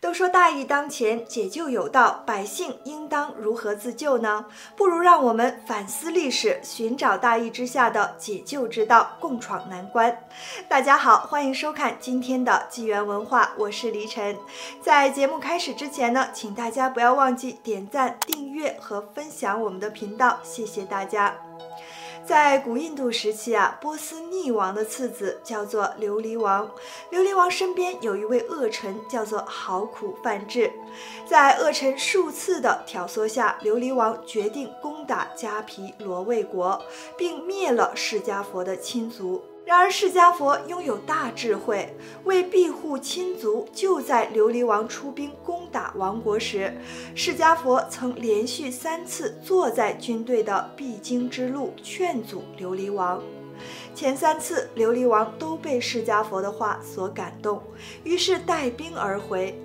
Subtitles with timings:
[0.00, 4.46] 都说大义当前，解救有道，百姓应当如何自救呢？
[4.74, 10.24] 不如让我们反思历史，寻找大义之下的解救之道，共闯难关。
[10.66, 14.34] 大家好，欢迎收看今天的纪元文化，我是黎晨。
[14.80, 21.36] 在节目开始之前呢，请大家不要忘记点赞、订阅和分享我们的频道，谢谢大家。
[22.30, 26.70] 在古印度时期啊，波斯匿王的次子叫做琉璃王。
[27.10, 30.70] 琉璃王身边有一位恶臣，叫做好苦范志。
[31.26, 36.80] 在恶臣数次的挑唆下，琉璃王决定攻打迦毗罗卫国，
[37.18, 39.42] 并灭了释迦佛的亲族。
[39.70, 46.76] 然而，释迦佛拥有大智慧，为庇护亲族，就在琉璃王出兵攻打王国时，
[47.14, 53.22] 释迦佛曾连续三次坐在军队的必经之路劝阻琉璃王。
[53.94, 57.62] 前三次，琉璃王都被释迦佛的话所感动，
[58.02, 59.56] 于是带兵而回。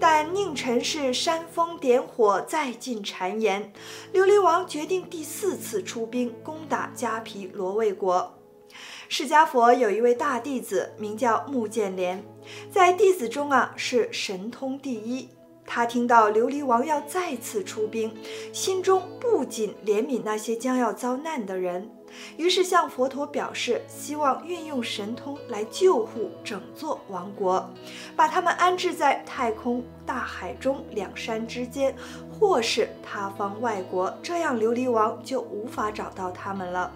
[0.00, 3.72] 但宁臣是煽风点火，再进谗言，
[4.12, 8.32] 琉璃王决定第四次出兵攻打迦毗罗卫国。
[9.08, 12.24] 释迦佛有一位大弟子，名叫目犍连，
[12.70, 15.28] 在弟子中啊是神通第一。
[15.64, 18.12] 他听到琉璃王要再次出兵，
[18.52, 21.90] 心中不仅怜悯那些将要遭难的人，
[22.36, 27.68] 于是向佛陀表示，希望运用神通来救护整座王国，
[28.14, 31.94] 把他们安置在太空、大海中两山之间，
[32.30, 36.92] 或是他方外国，这样琉璃王就无法找到他们了。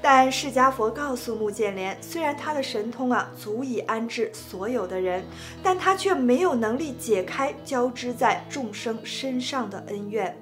[0.00, 5.24] 但释迦佛告诉目犍连，虽然他的神通啊足以安置所有的人，
[5.62, 10.36] 但他却没有能力解开交织在众生身上的恩怨，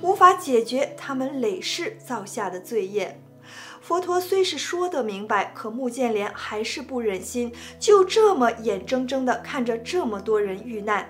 [0.00, 3.20] 无法解决他们累世造下的罪业。
[3.80, 11.06] 佛陀虽是说得明白，可目犍连还是不忍心就这么眼睁睁地看着这么多人遇难。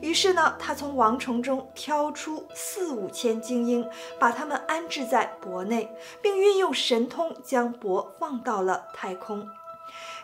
[0.00, 9.48] 于是呢，他从王城中挑出四五千精英，把他们安置在钵内，并运用神通将钵放到了太空。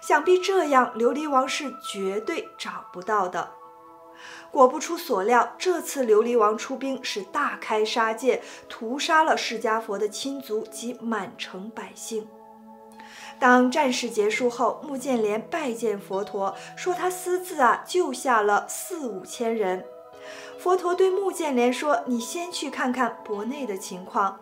[0.00, 3.50] 想必这样，琉璃王是绝对找不到的。
[4.50, 12.26] 果不出所料，这次琉璃王出兵是大开杀戒，屠杀了释迦佛的亲族及满城百姓。
[13.38, 19.84] 当战事结束后，穆建连拜见佛陀，说他私自啊救下了四五千人。
[20.58, 24.40] 佛陀对穆建连说：“你先去看看钵内的情况。”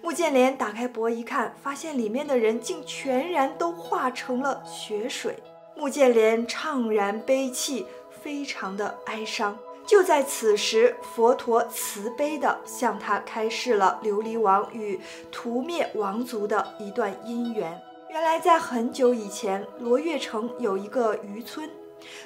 [0.00, 5.42] 穆建连打开钵一看，发现里面的人竟全然都化成了血水。
[5.74, 7.86] 穆建连怅然悲泣，
[8.22, 9.58] 非常的哀伤。
[9.86, 15.00] 就在此时，佛陀慈悲地向他开示了琉璃王与
[15.32, 17.80] 屠灭王族的一段姻缘。
[18.10, 21.68] 原来，在很久以前，罗越城有一个渔村，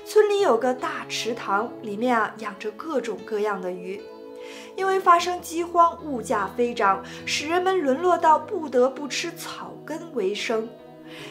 [0.04, 4.00] 村里有个大池塘，里面啊养着各种各样的鱼。
[4.76, 10.68] 因为发生饥荒，物价飞涨，使人们沦落到不得不吃草根为生。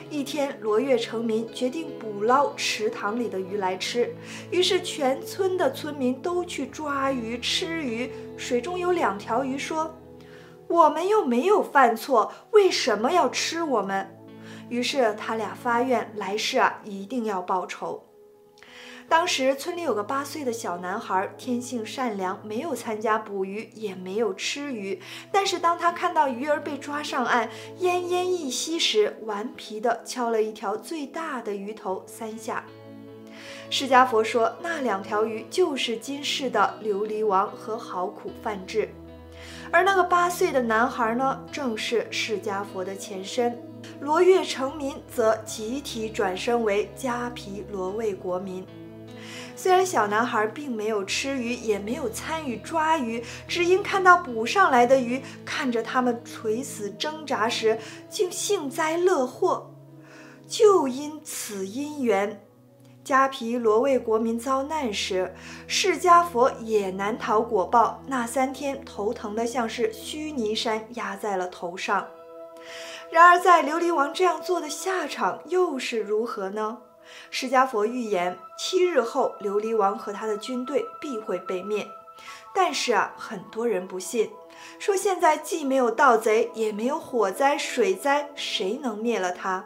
[0.09, 4.13] 一天，罗越城民决定捕捞池塘里的鱼来吃，
[4.51, 8.11] 于是全村的村民都去抓鱼吃鱼。
[8.35, 9.95] 水中有两条鱼说
[10.67, 14.13] ：“我们又没有犯错，为什么要吃我们？”
[14.71, 18.01] 于是他俩发愿，来世啊一定要报仇。
[19.09, 24.97] 当时村里有个八岁的小男孩，天性善良，没有参加捕鱼，也没有吃鱼。
[25.29, 27.49] 但是当他看到鱼儿被抓上岸，
[27.81, 32.63] 奄奄一息时，顽皮地敲了一条最大的鱼头三下。
[33.69, 38.87] 释迦佛说，那两条鱼就是今世的琉璃王和好苦梵志，
[39.69, 43.61] 而那个八岁的男孩呢，正是释迦佛的前身。
[44.01, 48.65] 罗越城民则集体转身为迦毗罗卫国民。
[49.55, 57.77] 虽然小男孩并没有吃鱼，也没有参与抓鱼，只因看到捕上来的鱼，看着他们垂死挣扎时，
[58.09, 59.71] 竟幸灾乐祸。
[60.47, 62.43] 就因此因缘，
[63.05, 65.31] 迦毗罗卫国民遭难时，
[65.67, 68.01] 释迦佛也难逃果报。
[68.07, 72.07] 那三天头疼的像是须弥山压在了头上。
[73.09, 76.79] 然而，在琉璃王这样做的下场又是如何呢？
[77.29, 81.87] 释迦佛预言，七日后琉璃王和他的军队必会被灭。
[82.53, 84.29] 但是啊，很多人不信，
[84.79, 89.65] 说现在既没有盗贼，也没有火灾、水灾，谁能灭了他？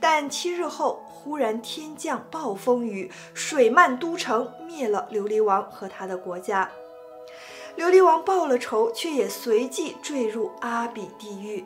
[0.00, 6.70] 但七日后，忽然天降暴风雨，水漫都城，灭了琉璃王和他的国家。
[7.76, 11.64] 琉璃王报了仇，却也随即坠入阿鼻地狱。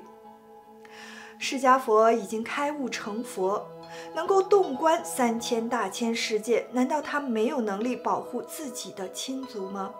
[1.38, 3.66] 释迦佛已经开悟成佛，
[4.14, 9.92] 能够洞观三千大千世界，难道他没有能力保护自己的亲族吗？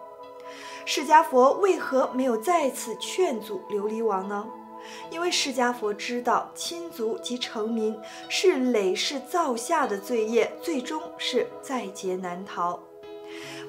[0.85, 4.47] 释迦佛为何没有再次劝阻琉璃王呢？
[5.11, 7.99] 因为释迦佛知道亲族及臣民
[8.29, 12.81] 是累世造下的罪业，最终是在劫难逃。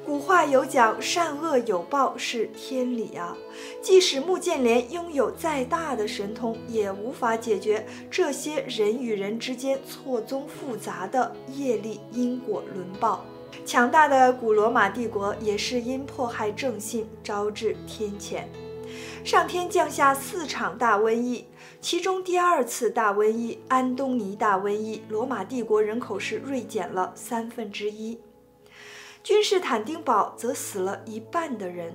[0.08, 3.36] 古话有讲，善恶有报是天理啊！
[3.82, 13.26] 即使穆建连拥有再大的神通，也无法解决这些人与人之间错综复杂的业力因果轮报。
[13.66, 18.44] 强大的古罗马帝国也是因迫害正信，招致天谴。
[19.26, 21.44] 上天降下四场大瘟疫，
[21.82, 28.18] 其中第二次大瘟疫——安东尼大瘟疫，罗马帝国人口是锐减了三分之一。
[29.28, 31.94] 君士坦丁堡则死了一半的人。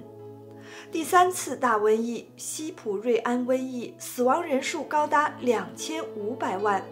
[0.90, 6.84] 第三次大瘟疫——西普瑞安瘟疫，死亡人数高达两千五百万。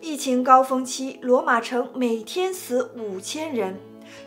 [0.00, 3.78] 疫情高峰期，罗马城每天死五千人。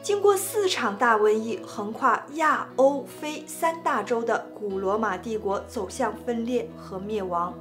[0.01, 7.53] 经过四场大瘟疫，横跨亚欧非三大洲的古罗马帝国走向分裂和灭亡。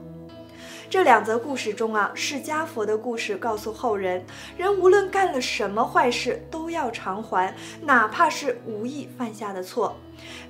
[0.93, 4.23] 这两则故事中啊，释迦佛的故事告诉后人：
[4.59, 9.97] 人无论干了什么坏事，都要偿还，哪怕是无意犯下的错。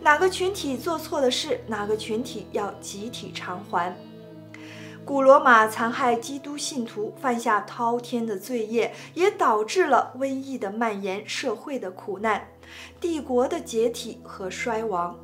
[0.01, 3.97] 哪个群体做错的事，哪个群体要集体偿还。
[5.05, 12.49] 古罗马残害基督信徒，犯下滔天的罪业，也导致了瘟疫的蔓延、社会的苦难、
[13.01, 15.17] 帝国的解体和衰亡。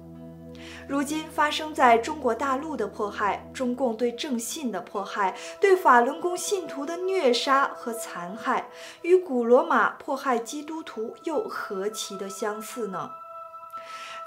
[0.89, 8.71] 如今发生在中国大陆的迫害，中共对正信的迫害，对法轮功信徒的虐杀和残害，
[9.03, 13.11] 与古罗马迫害基督徒又何其的相似呢？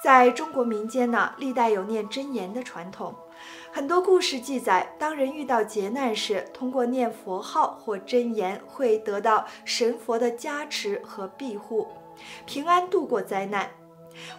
[0.04, 3.16] 在中国民间呢，历代有念真言的传统，
[3.72, 11.88] 很多故事记载，当人遇到劫难时，通过念佛号或真言，会得到神佛的加持和庇护，
[12.46, 13.72] 平安度过灾难。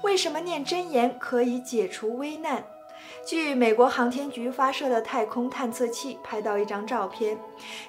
[0.03, 2.65] 为什么念真言可以解除危难？
[3.25, 7.39] 据美国航天局发射的太空探测器拍到一张照片，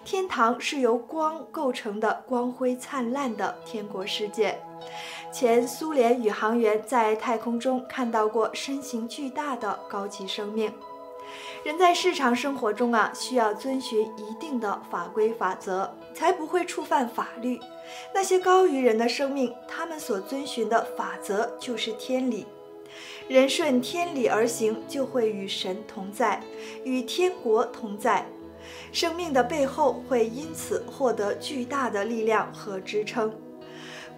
[0.06, 4.60] 天堂是由光构成的光辉灿烂的天国世界。
[5.32, 10.72] 前苏联宇航员在太空中看到过身形巨大的高级生命。
[11.64, 17.58] 人在日常生活中啊，需要遵循一定的法规法则，才不会触犯法律。
[18.14, 22.46] 那些高于人的生命，他们所遵循的法则就是天理。
[23.30, 26.44] 人顺天理而行，就会与神同在，
[26.84, 28.26] 与天国同在。
[28.92, 33.34] 生命的背后会因此获得巨大的力量和支撑。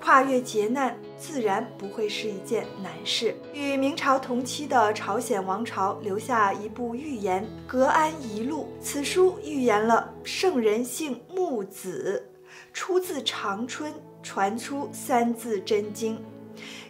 [0.01, 3.35] 跨越劫难，自然不会是一件难事。
[3.53, 12.31] 与明朝同期的朝鲜王朝留下一部寓言《格安遗录》，此书预言了圣人姓木子。
[12.71, 16.17] 出自长春，传出《三字真经》。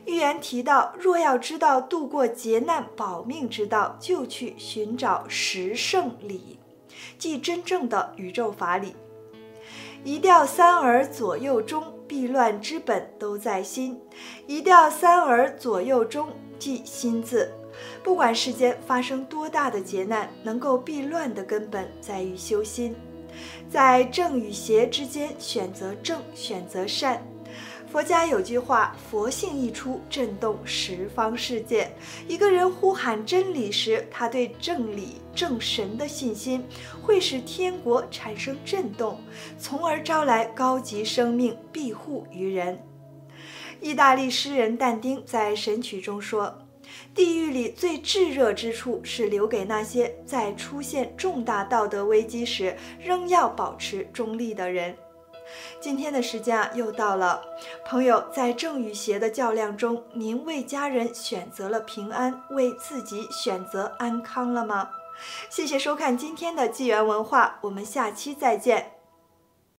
[0.05, 6.59] 预言提到，若要知道度过劫难、保命之道，就去寻找十圣理，
[7.17, 8.95] 即真正的宇宙法理。
[10.03, 13.99] 一调三耳左右中，避乱之本都在心。
[14.47, 17.51] 一调三而左右中，即心字。
[18.03, 22.95] 不管世间发生多大的劫难，能够避乱的根本在于修心。
[23.69, 27.21] 在正与邪之间选择正，选择善。
[27.91, 31.89] 佛家有句话：“佛性一出，震动十方世界。”
[32.27, 36.63] 一个人呼喊真理时，他对正理、正神的信心，
[37.01, 39.19] 会使天国产生震动，
[39.57, 42.77] 从而招来高级生命庇护于人。
[43.79, 46.59] 意大利诗人但丁在《神曲》中说。
[47.15, 54.95] 地狱里最炙热之处，是留给那些在出现重大道德危机时仍要保持中立的人。
[55.79, 57.41] 今天的时间啊，又到了，
[57.85, 64.89] 朋友，在正与邪的较量中，您为家人选择了平安，为自己选择安康了吗？
[65.49, 68.94] 谢谢收看今天的纪元文化，我们下期再见。